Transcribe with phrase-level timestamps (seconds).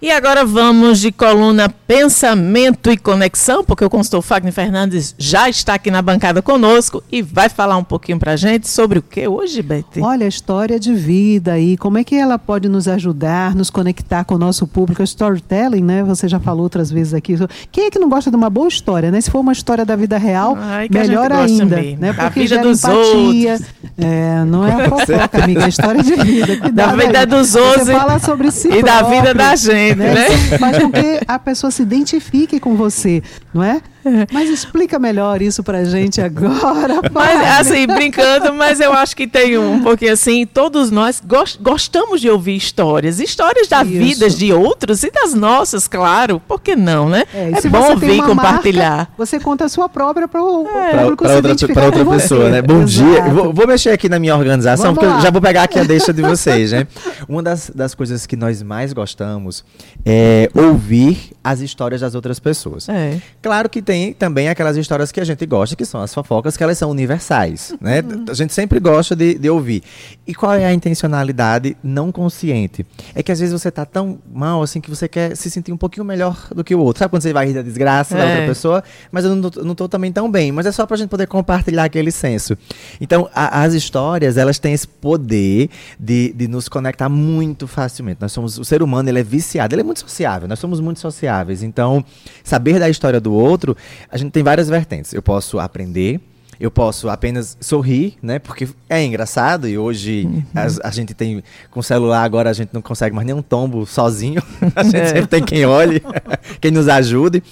[0.00, 5.74] E agora vamos de coluna Pensamento e Conexão, porque o consultor Fagner Fernandes já está
[5.74, 9.26] aqui na bancada conosco e vai falar um pouquinho para a gente sobre o que
[9.26, 10.00] hoje, Betty?
[10.00, 14.22] Olha, a história de vida aí, como é que ela pode nos ajudar, nos conectar
[14.22, 16.04] com o nosso público, storytelling, né?
[16.04, 17.34] Você já falou outras vezes aqui.
[17.72, 19.20] Quem é que não gosta de uma boa história, né?
[19.20, 22.00] Se for uma história da vida real, Ai, melhor ainda, mesmo.
[22.00, 22.12] né?
[22.12, 23.52] Porque vida dos empatia.
[23.54, 23.68] Outros.
[23.98, 26.56] É, não é a fofoca, amiga, é a história de vida.
[26.56, 27.26] Cuidado da vida aí.
[27.26, 27.86] dos outros.
[27.86, 30.14] Você fala sobre si e próprio, da vida da gente né?
[30.14, 30.58] né?
[30.58, 33.80] Faz com que a pessoa se identifique com você, não é?
[34.32, 37.00] Mas explica melhor isso pra gente agora.
[37.12, 41.22] Mas, assim, brincando, mas eu acho que tem um pouquinho assim, todos nós
[41.60, 46.76] gostamos de ouvir histórias, histórias da vida de outros e das nossas, claro, por que
[46.76, 47.24] não, né?
[47.34, 48.96] É, é bom ouvir compartilhar.
[48.96, 50.96] Marca, você conta a sua própria para o é.
[50.98, 52.62] público pra, outra, pra outra pessoa, né?
[52.62, 53.10] Bom Exato.
[53.10, 53.22] dia.
[53.28, 55.18] Vou, vou, mexer aqui na minha organização, Vamos porque lá.
[55.18, 56.86] eu já vou pegar aqui a deixa de vocês, né?
[57.28, 59.64] Uma das, das coisas que nós mais gostamos
[60.04, 62.88] é ouvir as histórias das outras pessoas.
[62.88, 63.18] É.
[63.42, 66.62] Claro que tem também aquelas histórias que a gente gosta, que são as fofocas, que
[66.62, 68.00] elas são universais, né?
[68.00, 68.24] Uhum.
[68.28, 69.82] A gente sempre gosta de, de ouvir.
[70.26, 72.84] E qual é a intencionalidade não consciente?
[73.14, 75.76] É que às vezes você tá tão mal assim que você quer se sentir um
[75.76, 76.98] pouquinho melhor do que o outro.
[77.00, 78.18] Sabe quando você vai rir da desgraça é.
[78.18, 78.84] da outra pessoa?
[79.10, 80.52] Mas eu não tô, não tô também tão bem.
[80.52, 82.56] Mas é só pra gente poder compartilhar aquele senso.
[83.00, 88.18] Então, a, as histórias, elas têm esse poder de, de nos conectar muito facilmente.
[88.20, 90.48] Nós somos, o ser humano, ele é viciado, ele é muito sociável.
[90.48, 91.62] Nós somos muito sociáveis.
[91.62, 92.04] Então,
[92.44, 93.76] saber da história do outro,
[94.10, 95.12] a gente tem várias vertentes.
[95.12, 96.20] Eu posso aprender,
[96.60, 98.38] eu posso apenas sorrir, né?
[98.38, 100.42] Porque é engraçado e hoje uhum.
[100.54, 103.86] a, a, gente tem com o celular agora a gente não consegue mais nenhum tombo
[103.86, 104.42] sozinho.
[104.74, 105.06] A gente é.
[105.06, 106.02] sempre tem quem olhe,
[106.60, 107.42] quem nos ajude.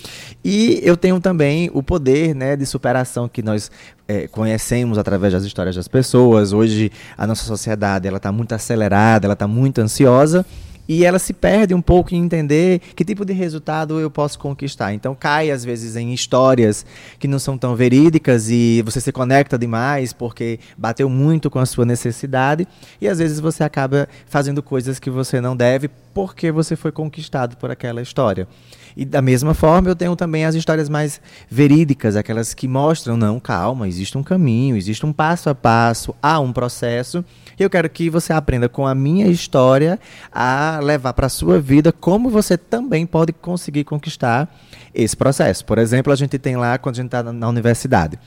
[0.44, 3.70] E eu tenho também o poder, né, de superação que nós
[4.08, 6.52] é, conhecemos através das histórias das pessoas.
[6.52, 10.44] Hoje a nossa sociedade ela está muito acelerada, ela está muito ansiosa
[10.88, 14.92] e ela se perde um pouco em entender que tipo de resultado eu posso conquistar.
[14.92, 16.84] Então cai às vezes em histórias
[17.18, 21.66] que não são tão verídicas e você se conecta demais porque bateu muito com a
[21.66, 22.66] sua necessidade
[23.00, 27.56] e às vezes você acaba fazendo coisas que você não deve porque você foi conquistado
[27.56, 28.48] por aquela história.
[28.96, 31.20] E da mesma forma, eu tenho também as histórias mais
[31.50, 36.40] verídicas, aquelas que mostram, não, calma, existe um caminho, existe um passo a passo, há
[36.40, 37.22] um processo.
[37.58, 40.00] Eu quero que você aprenda com a minha história
[40.32, 44.48] a levar para a sua vida como você também pode conseguir conquistar
[44.94, 45.64] esse processo.
[45.64, 48.18] Por exemplo, a gente tem lá quando a gente está na universidade.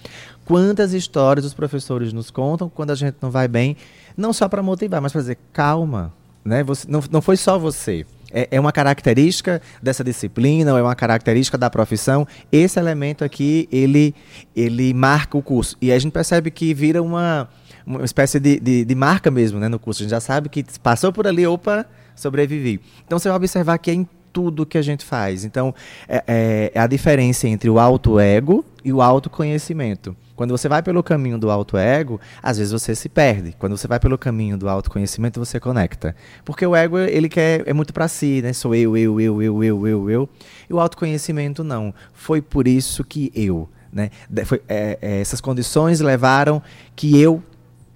[0.45, 3.77] Quantas histórias os professores nos contam quando a gente não vai bem,
[4.17, 6.63] não só para motivar, mas para dizer, calma, né?
[6.63, 8.05] Você, não, não foi só você.
[8.31, 12.27] É, é, uma característica dessa disciplina, ou é uma característica da profissão.
[12.51, 14.13] Esse elemento aqui, ele,
[14.55, 15.75] ele marca o curso.
[15.81, 17.49] E a gente percebe que vira uma,
[17.85, 20.01] uma espécie de, de, de marca mesmo né, no curso.
[20.01, 21.85] A gente já sabe que passou por ali, opa,
[22.19, 22.79] sobrevivi.
[23.05, 25.43] Então você vai observar que é em tudo que a gente faz.
[25.43, 25.73] Então,
[26.07, 30.15] é, é, é a diferença entre o auto-ego e o autoconhecimento.
[30.35, 33.53] Quando você vai pelo caminho do auto-ego, às vezes você se perde.
[33.59, 36.15] Quando você vai pelo caminho do autoconhecimento, você conecta.
[36.45, 38.53] Porque o ego, ele quer, é muito para si, né?
[38.53, 40.29] Sou eu, eu, eu, eu, eu, eu, eu.
[40.69, 41.93] E o autoconhecimento não.
[42.13, 43.67] Foi por isso que eu.
[43.91, 44.11] Né?
[44.45, 46.61] Foi, é, é, essas condições levaram
[46.95, 47.43] que eu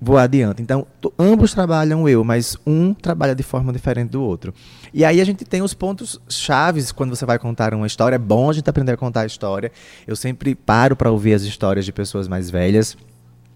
[0.03, 0.61] vou adiante.
[0.61, 0.85] Então,
[1.17, 4.53] ambos trabalham eu, mas um trabalha de forma diferente do outro.
[4.93, 8.15] E aí a gente tem os pontos chaves quando você vai contar uma história.
[8.15, 9.71] É bom a gente aprender a contar a história.
[10.05, 12.97] Eu sempre paro para ouvir as histórias de pessoas mais velhas.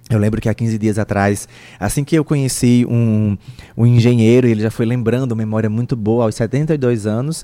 [0.09, 3.37] Eu lembro que há 15 dias atrás, assim que eu conheci um,
[3.75, 7.43] um engenheiro, ele já foi lembrando, memória muito boa, aos 72 anos,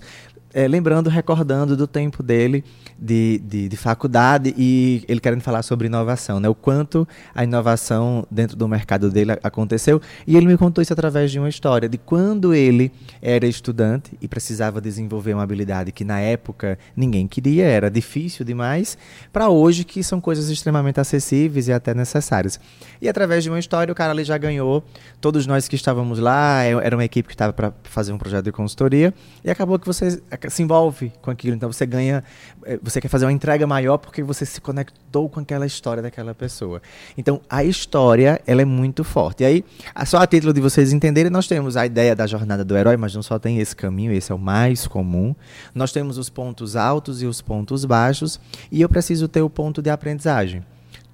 [0.53, 2.63] é, lembrando, recordando do tempo dele
[2.97, 6.47] de, de, de, faculdade e ele querendo falar sobre inovação, né?
[6.47, 10.01] O quanto a inovação dentro do mercado dele aconteceu.
[10.27, 12.91] E ele me contou isso através de uma história de quando ele
[13.21, 18.97] era estudante e precisava desenvolver uma habilidade que na época ninguém queria, era difícil demais,
[19.31, 22.59] para hoje que são coisas extremamente acessíveis e até necessárias.
[23.01, 24.83] E através de uma história o cara ali já ganhou.
[25.19, 28.45] Todos nós que estávamos lá, é, era uma equipe que estava para fazer um projeto
[28.45, 31.55] de consultoria e acabou que você se envolve com aquilo.
[31.55, 32.23] Então você ganha,
[32.65, 36.33] eh, você quer fazer uma entrega maior porque você se conectou com aquela história daquela
[36.33, 36.81] pessoa.
[37.17, 39.43] Então a história ela é muito forte.
[39.43, 39.65] E aí,
[40.05, 43.13] só a título de vocês entenderem, nós temos a ideia da jornada do herói, mas
[43.13, 45.35] não só tem esse caminho, esse é o mais comum.
[45.73, 48.39] Nós temos os pontos altos e os pontos baixos,
[48.71, 50.63] e eu preciso ter o ponto de aprendizagem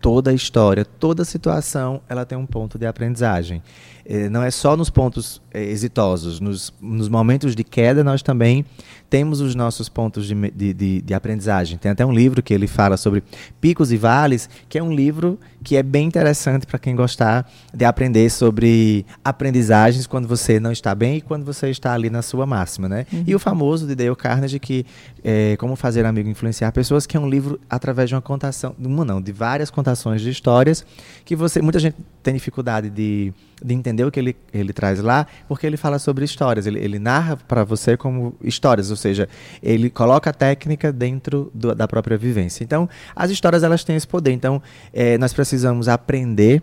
[0.01, 3.61] toda história, toda situação, ela tem um ponto de aprendizagem.
[4.11, 8.65] É, não é só nos pontos é, exitosos, nos, nos momentos de queda, nós também
[9.07, 11.77] temos os nossos pontos de, de, de, de, aprendizagem.
[11.77, 13.23] Tem até um livro que ele fala sobre
[13.59, 17.85] picos e vales, que é um livro que é bem interessante para quem gostar de
[17.85, 22.45] aprender sobre aprendizagens quando você não está bem e quando você está ali na sua
[22.45, 23.05] máxima, né?
[23.11, 23.23] Uhum.
[23.27, 24.85] E o famoso de Dale Carnegie, que
[25.23, 29.03] é, Como Fazer Amigo Influenciar Pessoas, que é um livro através de uma contação, uma
[29.03, 29.88] não, de várias contações
[30.21, 30.86] de histórias,
[31.25, 33.33] que você, muita gente tem dificuldade de,
[33.63, 37.00] de entender o que ele, ele traz lá, porque ele fala sobre histórias, ele, ele
[37.00, 39.27] narra para você como histórias, seja,
[39.62, 42.63] ele coloca a técnica dentro do, da própria vivência.
[42.63, 44.31] Então, as histórias elas têm esse poder.
[44.31, 44.62] Então,
[44.94, 46.62] é, nós precisamos aprender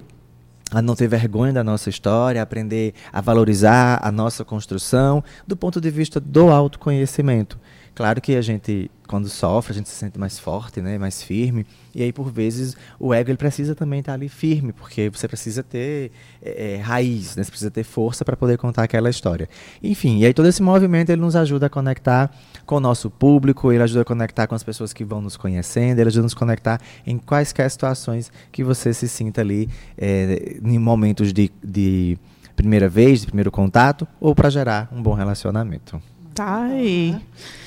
[0.70, 5.80] a não ter vergonha da nossa história, aprender a valorizar a nossa construção do ponto
[5.80, 7.58] de vista do autoconhecimento.
[7.94, 11.66] Claro que a gente, quando sofre, a gente se sente mais forte, né, mais firme.
[11.94, 15.62] E aí, por vezes, o ego ele precisa também estar ali firme, porque você precisa
[15.62, 16.10] ter
[16.42, 19.48] é, é raiz, né, você precisa ter força para poder contar aquela história.
[19.82, 22.30] Enfim, e aí todo esse movimento ele nos ajuda a conectar
[22.64, 25.98] com o nosso público, ele ajuda a conectar com as pessoas que vão nos conhecendo,
[26.00, 30.78] ele ajuda a nos conectar em quaisquer situações que você se sinta ali é, em
[30.78, 32.18] momentos de, de
[32.56, 36.00] primeira vez, de primeiro contato, ou para gerar um bom relacionamento.
[36.36, 37.18] Tá aí.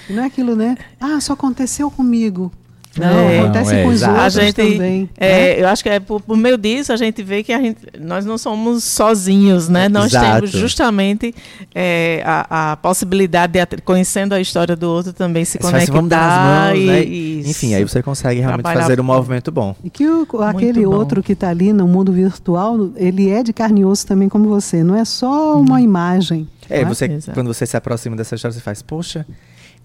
[0.07, 0.77] E não é aquilo, né?
[0.99, 2.51] Ah, só aconteceu comigo.
[2.97, 5.09] Não, é, acontece não, é, com os outros a gente, também.
[5.15, 5.61] É, né?
[5.61, 8.25] Eu acho que é por, por, meio disso a gente vê que a gente, nós
[8.25, 9.87] não somos sozinhos, né?
[9.87, 10.35] Nós Exato.
[10.35, 11.33] temos justamente
[11.73, 15.83] é, a, a, possibilidade de, conhecendo a história do outro, também se conectar.
[15.83, 17.03] Assim, vamos dar as mãos, e, né?
[17.03, 19.75] e, Enfim, aí você consegue realmente fazer um movimento bom.
[19.83, 23.81] E que o, aquele outro que está ali no mundo virtual, ele é de carne
[23.81, 25.79] e osso também como você, não é só uma hum.
[25.79, 26.47] imagem.
[26.69, 29.25] É, você, quando você se aproxima dessa história, você faz, poxa,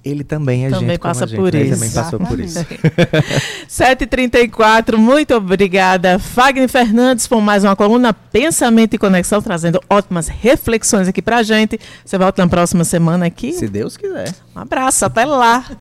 [0.05, 1.63] ele também é também gente passa gente, por né?
[1.63, 1.73] isso.
[1.73, 2.59] Ele também passou por isso.
[3.69, 11.09] 7h34, muito obrigada, Fagner Fernandes, por mais uma coluna Pensamento e Conexão, trazendo ótimas reflexões
[11.09, 11.81] aqui pra gente.
[12.05, 13.53] Você volta na próxima semana aqui?
[13.53, 14.35] Se Deus quiser.
[14.55, 15.65] Um abraço, até lá.